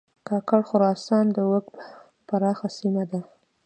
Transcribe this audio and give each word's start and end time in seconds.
کاکړ 0.27 0.61
خراسان 0.69 1.25
د 1.35 1.37
ږوب 1.49 1.65
پراخه 2.27 2.67
سیمه 2.77 3.03
ده 3.11 3.19